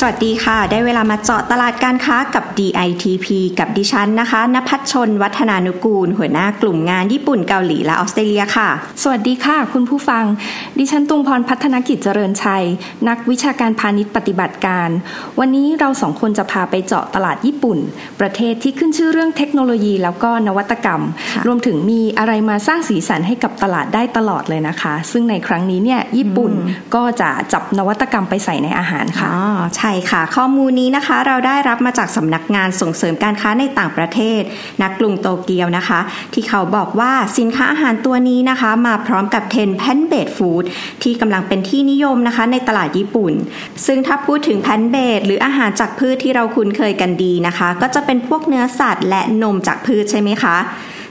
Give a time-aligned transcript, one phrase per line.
[0.00, 3.26] สวัสดีค่ะ ได้เวลามาเจาะตลาดการค้ากับ DITP
[3.58, 8.68] กับดิฉันนะคะนภัชชน วัฒนานุกูล หัวหน้ากลุ่มงานญี่ปุ่นเกาหลีและออสเตรเลียค่ะ
[9.02, 10.24] สวัสดีค่ะ คุณผู้ฟัง
[10.78, 12.64] ดิฉันตุงพรพัฒนกิจเจริญชัย
[13.08, 14.88] นักวิชาการพาณิชย์ปฏิบัติการ
[15.38, 17.78] วันนี้เราสองคนจะพาไปเจาะตลาดญี่ปุ่น
[18.20, 21.02] ประเทศที่ขึ้นชื่อเรื่องเทคโนโลยีแล้วก็นวัตกรรม
[21.46, 26.52] รวมถึงมีอะไรมาสร้างสีสันให้กับตลาดได้ตลอดเลยนะคะ ซึ่งในครั้งนี้เนี่ยญี่ปุ่น
[26.94, 29.44] ก็จะจับนวัตกรรมไปใส่ในอาหารค่ะอ๋อ
[29.76, 34.42] ใช่ค่ะ ข้อมูลนี้นะคะ เราได้รับมาจากสำนักงานส่งเสริมการค้าในต่างประเทศ
[34.82, 36.00] นักกรุงโตเกียวนะคะ
[36.34, 40.64] ที่เขาบอกว่าสินค้าอาหารตัวนี้นะคะ มาพร้อมกับเทรนด์ plant-based food
[41.02, 43.32] ที่กำลังเป็นที่นิยมนะคะ ในตลาดญี่ปุ่น
[43.86, 50.56] ซึ่งถ้าพูดถึง plant-based หรืออาหารจากพืชที่เราคุ้นเคยกันดีนะคะ ก็จะเป็นพวกเนื้อสัตว์และนมจากพืชใช่ไหมคะ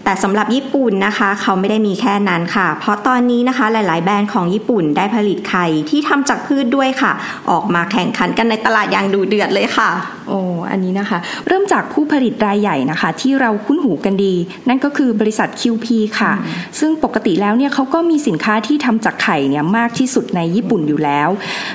[0.06, 7.12] แต่สำหรับญี่ปุ่นนะคะ เขาไม่ได้มีแค่นั้นค่ะ เพราะตอนนี้นะคะหลาย ๆ แบรนด์ของญี่ปุ่นได้ผลิตไข่ที่ทำจากพืชด้วยค่ะ
[7.52, 9.90] ออกมาแข่งขันกันในตลาดอย่างดูเดือดเลยค่ะ
[10.28, 10.40] โอ้
[10.72, 14.34] อันนี้นะคะ เริ่มจากผู้ผลิตรายใหญ่นะคะ ที่เราคุ้นหูกันดี
[14.68, 15.86] นั่นก็คือบริษัท QP
[16.20, 16.34] ค่ะ
[16.80, 21.30] ซึ่งปกติแล้วเนี่ยเขาก็มีสินค้าที่ทำจากไข่เนี่ยมากที่สุดในญี่ปุ่นอยู่แล้ว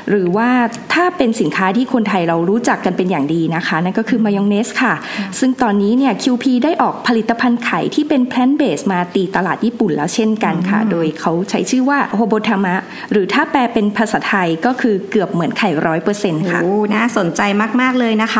[0.09, 0.49] หรือว่า
[0.95, 4.95] ถ้าเป็นสินค้าที่คนไทยเรารู้จักกันเป็นอย่างดีนะคะ นั่นก็คือมายองเนสค่ะ
[5.39, 12.77] ซึ่งตอนนี้เนี่ย QP ได้ออกผลิตภัณฑ์ไข่ที่เป็นแพลนเบสมาตีตลาดญี่ปุ่นแล้วเช่นกันค่ะ โดยเขาใช้ชื่อว่าโฮโบทามะ
[13.13, 17.41] หรือถ้าแปลเป็นภาษาไทยก็คือเกือบเหมือนไข่ร้อยเปอร์เซ็นต์ค่ะโอ้น่าสนใจ
[17.81, 18.37] มาก ๆ เลยนะค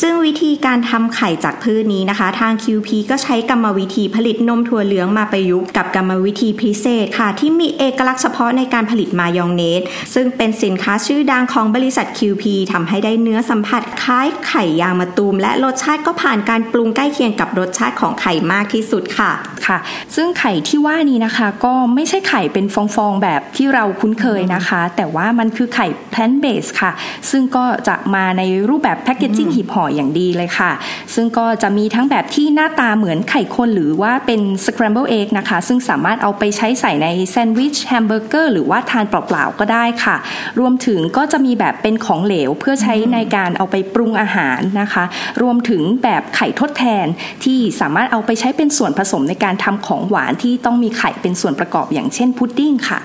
[0.00, 9.82] ซึ่งวิธีการทำไข่จากพืชนี้นะคะ ทาง QP ก็ใช้กรรมวิธีผลิตนมถั่วเหลืองมาประยุกต์กับกรรมวิธีพิเศษค่ะ ที่มีเอกลักษณ์เฉพาะในการผลิตมายองเนส
[10.14, 19.32] ซึ่งเป็นสินค้าชื่อดังของบริษัท QP ทำให้ได้เนื้อสัมผัสคล้ายไข่ยางมะตูม และรสชาติก็ผ่านการปรุงใกล้เคียงกับรสชาติของไข่มากที่สุดค่ะ
[19.66, 19.78] ค่ะ
[20.14, 26.92] ซึ่งไข่ที่ว่านี้นะคะก็ไม่ใช่ไข่เป็นฟองๆแบบที่เราคุ้นเคยนะคะ แต่ว่ามันคือไข่ plant-based ค่ะ
[27.30, 30.70] ซึ่งก็จะมาในรูปแบบ packaging หีบห่ออย่างดีเลยค่ะ
[31.14, 40.16] ซึ่งก็จะมีทั้งแบบที่หน้าตาเหมือนไข่คนหรือว่าเป็น scrambled egg นะคะ ซึ่งสามารถเอาไปใช้ใส่ในแซนด์วิชแฮมเบอร์เกอร์หรือว่าทานเปล่าๆก็ได้ค่ะ
[40.60, 45.04] รวมถึงก็จะมีแบบเป็นของเหลวเพื่อใช้ในการเอาไปปรุงอาหารนะคะ
[45.42, 47.06] รวมถึงแบบไข่ทดแทน
[47.44, 52.98] ที่สามารถเอาไปใช้เป็นส่วนผสมในการทำของหวานที่ต้องมีไข่เป็นส่วนประกอบอย่างเช่นพุดดิ้งค่ะ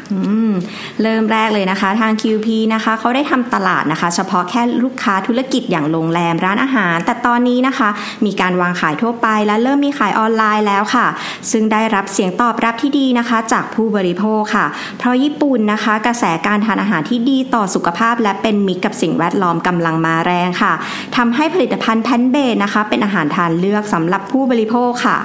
[1.02, 7.90] เริ่มแรกเลยนะคะ ทาง QP นะคะเขาได้ทำตลาดนะคะ เฉพาะแค่ลูกค้าธุรกิจอย่างโรงแรม ร้านอาหาร แต่ตอนนี้นะคะ
[8.25, 11.07] มีการวางขายทั่วไปและเริ่มมีขายออนไลน์แล้วค่ะ
[11.52, 14.66] ซึ่งได้รับเสียงตอบรับที่ดีนะคะ จากผู้บริโภคค่ะ
[14.97, 20.74] เพราะญี่ปุ่นนะคะ กระแสการทานอาหารที่ดีต่อสุขภาพ และเป็นมิตรกับสิ่งแวดล้อมกำลังมาแรงค่ะ
[21.18, 25.19] ทำให้ผลิตภัณฑ์แพนเบนะคะ เป็นอาหารทานเลือกสำหรับผู้บริโภคค่ะ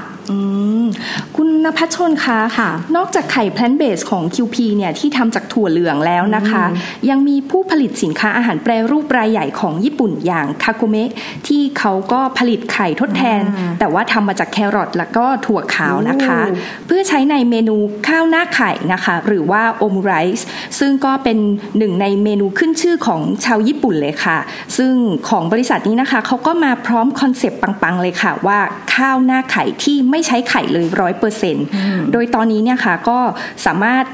[1.36, 6.64] คุณ นภัชชนคะค่ะ นอกจากไข่แพลนเบสของ QP เนี่ยที่ทำจากถั่วเหลืองแล้วนะคะ
[7.10, 11.10] ยังมีผู้ผลิตสินค้าอาหารแปรรูปรายใหญ่ของญี่ปุ่นอย่างคาโกเมะ
[11.46, 13.42] ที่เขาก็ผลิตไข่ทดแทน
[13.78, 16.40] แต่ว่าทำมาจากแครอทแล้วก็ถั่วขาวนะคะ
[16.86, 17.76] เพื่อใช้ในเมนู
[18.08, 20.46] ข้าวหน้าไข่นะคะ หรือว่าโอมูไรส์
[20.78, 21.38] ซึ่งก็เป็น
[21.78, 24.38] หนึ่งในเมนูขึ้นชื่อของชาวญี่ปุ่นเลยค่ะ
[24.76, 24.92] ซึ่ง
[25.28, 28.58] ของบริษัทนี้นะคะเขาก็มาพร้อมคอนเซปต์ปังๆเลยค่ะว่า
[28.94, 31.64] ข้าวหน้าไข่ที่ไม่ใช้ไข่เลยร้อยเปอร์เซ็นต์
[32.12, 33.18] โดยตอนนี้เนี่ยค่ะก็
[33.66, 34.04] สามารถ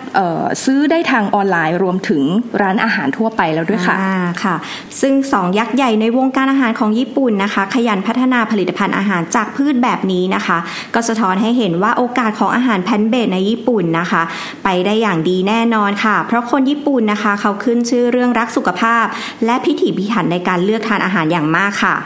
[0.65, 2.23] ซื้อได้ทางออนไลน์รวมถึง
[2.63, 3.97] ร้านอาหารทั่วไปแล้วด้วยค่ะ
[4.45, 4.57] ค่ะ
[5.01, 10.59] ซึ่งสองยักษ์ใหญ่ในวงการอาหารของญี่ปุ่นนะคะ ขยันพัฒนาผลิตภัณฑ์อาหารจากพืชแบบนี้นะคะ
[10.95, 14.23] ก็สะท้อนให้เห็นว่าโอกาสของอาหาร plant-based ในญี่ปุ่นนะคะ
[14.65, 19.05] ไปได้อย่างดีแน่นอนค่ะ เพราะคนญี่ปุ่นนะคะ เขาขึ้นชื่อเรื่องรักสุขภาพ
[19.45, 21.97] และพิถีพิถันในการเลือกทานอาหารอย่างมากค่ะ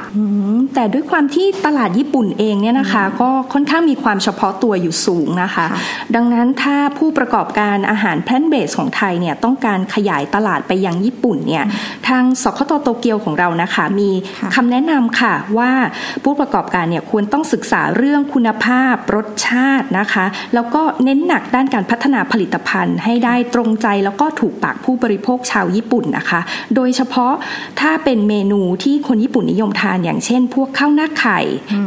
[0.75, 5.67] แต่ด้วยความที่ตลาดญี่ปุ่นเองเนี่ยนะคะ ก็ค่อนข้างมีความเฉพาะตัวอยู่สูงนะคะ
[6.15, 11.65] ดังนั้นถ้าผู้ประกอบการอาหารแพลนเบสของไทยเนี่ยต้องการขยายตลาดไปยังญี่ปุ่นเนี่ย
[12.09, 14.11] ทางสคตโตเกียวของเรานะคะมี
[14.55, 15.73] คำแนะนำค่ะว่า
[16.25, 20.25] ผู้ประกอบการเนี่ยควรต้องศึกษาเรื่องคุณภาพรสชาตินะคะ
[20.55, 26.41] แล้วก็เน้นหนักด้านการพัฒนาผลิตภัณฑ์ให้ได้ตรงใจแล้วก็ถูกปากผู้บริโภคชาวญี่ปุ่นนะคะ
[26.75, 27.33] โดยเฉพาะ
[27.81, 31.41] ถ้าเป็นเมนูที่คนญี่ปุ่นนิยมทานอย่างเช่น พวกข้าวหน้าไข่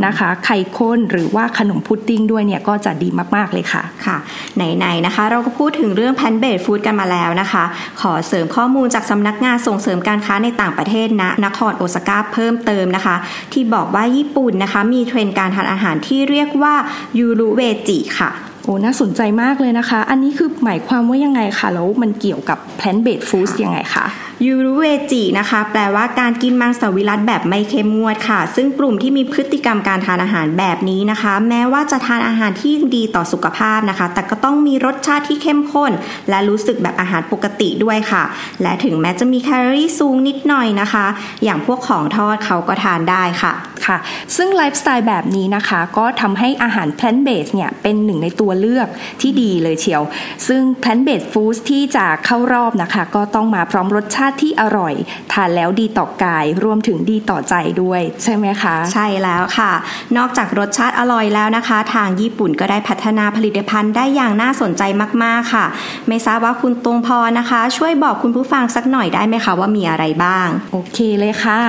[0.06, 4.18] นะคะ ไข่ข้นหรือว่าขนมพุดดิ้งด้วยเนี่ยก็จะดีมากๆเลยค่ะค่ะ
[4.56, 7.64] ไหนๆนะคะ เราก็พูดถึงเรื่อง plant-based food กันมาแล้วนะคะ
[8.02, 13.16] ขอเสริมข้อมูลจากสำนักงานส่งเสริมการค้าในต่างประเทศณ นครโอซาก้าเพิ่มเติมนะคะ
[13.54, 16.76] ที่บอกว่าญี่ปุ่นนะคะ มีเทรนด์การทานอาหารที่เรียกว่า
[17.18, 18.30] ยูรุเวจิค่ะ
[18.68, 24.06] อ้น่าสนใจมากเลยนะคะ อันนี้คือหมายความว่ายังไงคะ แล้วมันเกี่ยวกับ plant based foods ยังไงคะ
[24.46, 35.92] ยูรุเวจินะคะ แปลว่าการกินมังสวิรัตแบบไม่เข้มงวดค่ะ ซึ่งกลุ่มที่มีพฤติกรรมการทานอาหารแบบนี้นะคะ แม้ว่าจะทานอาหารที่ดีต่อสุขภาพนะคะ แต่ก็ต้องมีรสชาติที่เข้มข้น
[36.30, 38.24] และรู้สึกแบบอาหารปกติด้วยค่ะ
[38.62, 41.06] และถึงแม้จะมีแคลอรี่สูงนิดหน่อยนะคะ
[41.44, 43.54] อย่างพวกของทอดเขาก็ทานได้ค่ะ
[43.86, 43.98] ค่ะ
[44.36, 48.88] ซึ่งไลฟ์สไตล์แบบนี้นะคะ ก็ทำให้อาหาร plant based เนี่ยเป็นหนึ่งในตัวเลือก
[49.22, 50.04] ที่ดีเลยเชียว
[50.48, 54.94] ซึ่ง plant based foods ที่จะเข้ารอบนะคะ ก็ต้องมาพร้อมรสชาติที่อร่อย
[55.34, 59.72] ทานแล้วดีต่อกาย รวมถึงดีต่อใจด้วย ใช่ไหมคะ ใช่แล้วค่ะ
[60.18, 64.84] นอกจากรสชาติอร่อยแล้วนะคะ ทางญี่ปุ่นก็ได้พัฒนาผลิตภัณฑ์ได้อย่างน่าสนใจ
[65.24, 65.66] มาก ๆค่ะ
[66.08, 71.60] ไม่ทราบว่าคุณตรงพอนะคะ ช่วยบอกคุณผู้ฟังสักหน่อยได้ไหมคะว่ามีอะไรบ้าง โอเคเลยค่ะ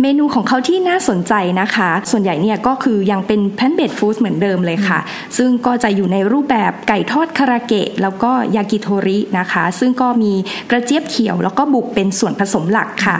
[0.00, 4.98] เมนูของเขาที่น่าสนใจนะคะ ส่วนใหญ่เนี่ยก็คือยังเป็น plant based food เหมือนเดิมเลยค่ะ
[5.36, 10.32] ซึ่งก็จะอยู่ในรูปแบบไก่ทอดคาราเกะ แล้วก็ยากิโทรินะคะ ซึ่งก็มี
[10.70, 13.16] กระเจี๊ยบเขียว แล้วก็บุกเป็นส่วนผสมหลักค่ะ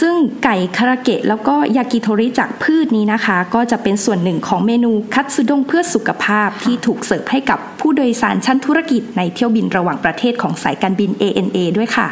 [0.00, 0.14] ซึ่ง
[0.44, 12.06] ไก่คาราเกะแล้วก็ยากิโทริจากพืชนี้นะคะ ก็จะเป็นส่วนหนึ่งของเมนูคัตสึด้งเพื่อสุขภาพที่ถูกเสิร์ฟให้กับ ผู้โดยสารชั้นธุรกิจในเที่ยวบินระหว่างประเทศของสายการบิน ANA ด้วยค่ะ